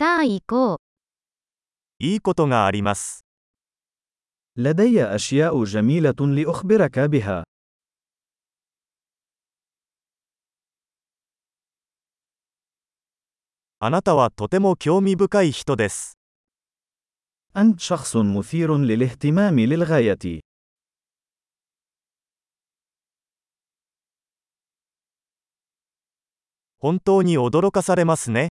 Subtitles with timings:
[0.00, 0.78] さあ行こう。
[1.98, 3.24] いいことがあります。
[4.56, 7.44] لدي أشياء جميلة لأخبرك بها.
[13.80, 16.16] あなたはとても興味深い人です。
[17.56, 20.40] أنت شخص مثير للاهتمام للغاية.
[26.78, 28.50] 本当に驚かされますね。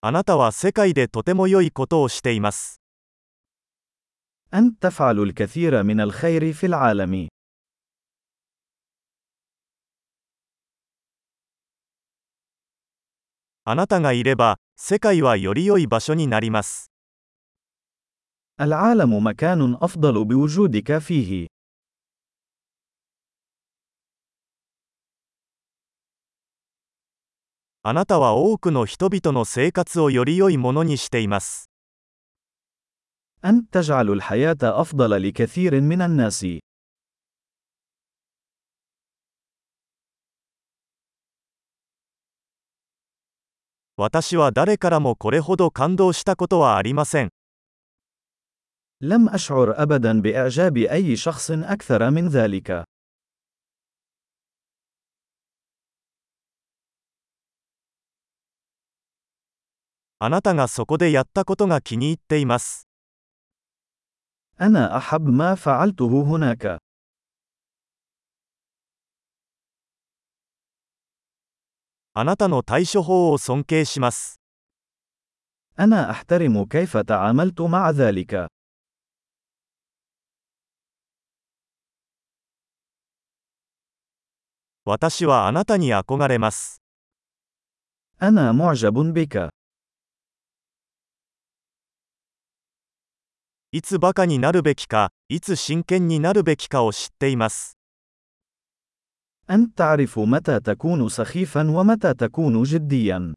[0.00, 2.80] あなたは世界でとても良いことをしています。
[4.52, 7.28] أنت تفعل الكثير من الخير في العالم.
[13.64, 16.90] あなたがいれば、世界はより良い場所になります。
[18.60, 21.46] العالم مكان أفضل بوجودك فيه.
[27.86, 31.68] あなたは多くの人々の生活をより良いものにしています。
[33.44, 36.60] أنت تجعل الحياة أفضل لكثير من الناس.
[43.96, 47.30] 私は誰からもこれほど感動したことはありません。
[49.00, 52.84] لم أشعر أبدا بإعجاب أي شخص أكثر من ذلك.
[60.18, 62.86] あなたがそこでやったことが気に入っています。
[64.60, 66.78] أنا أحب ما فعلته هناك.
[72.14, 74.38] あなたの対処法を尊敬します。
[75.78, 78.48] أنا أحترم كيف تعاملت مع ذلك.
[84.84, 86.82] 私はあなたに憧れます。
[88.20, 89.55] أنا معجب بك.
[93.72, 97.78] いつバカになるべきか、いつ真剣になるべきかを知っています。
[99.50, 103.34] أنت تعرف متى تكون سخيفا ومتى تكون جديا.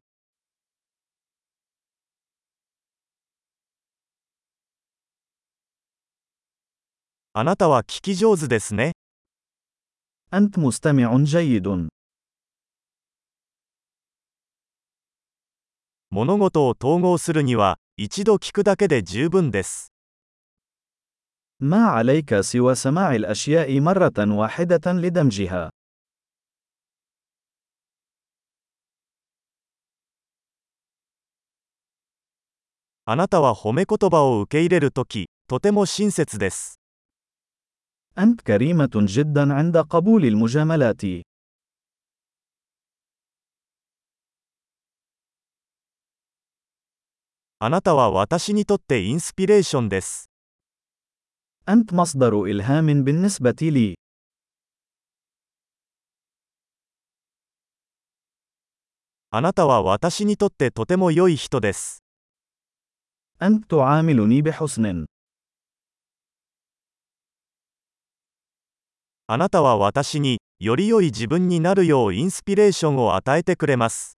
[7.32, 8.92] あなたは聞き上手ですね。
[10.32, 11.88] أنت مستمع جيد.
[16.10, 19.89] 物事を統合するには、一度聞くだけで十分です。
[21.60, 25.70] ما عليك سوى سماع الأشياء مرة واحدة لدمجها.
[33.08, 36.80] あなたは褒め言葉を受け入れるとき、とても親切です。
[38.18, 41.22] أنت كريمة جدا عند قبول المجاملات.
[47.58, 50.29] あなたは私にとってインスピレーションです。
[51.68, 53.96] أنت مصدر إلهام بالنسبة لي.
[59.30, 62.02] あなたは私にとってとても良い人です。
[63.42, 65.06] أنت تعاملني بحسن.
[69.26, 74.16] あなたは私に、より良い自分になるようインスピレーションを与えてくれます。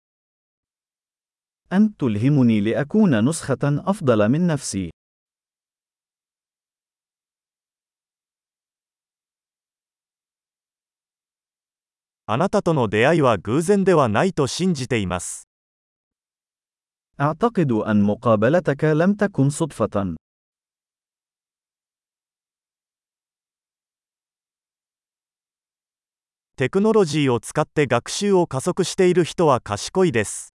[1.72, 4.90] أنت تلهمني لأكون نسخة أفضل من نفسي.
[12.30, 15.48] あなたとの出会いは偶然ではないと信じています。
[17.18, 20.16] أعتقد أن مقابلتك لم تكن صدفة.
[26.56, 30.54] テクノロジーを使って学習を加速している人は賢いです。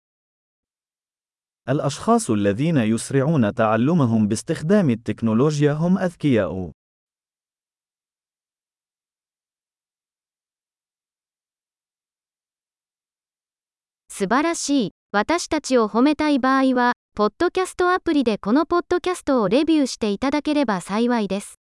[1.68, 6.72] الأشخاص الذين يسرعون تعلمهم باستخدام التكنولوجيا هم أذكياء.
[14.17, 14.91] 素晴らしい。
[15.11, 21.59] 私たちを褒めたい場合は、ポッドキャストアプリでこのポッドキャストをレビューしていただければ幸いです。